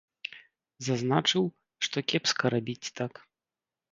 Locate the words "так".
3.01-3.13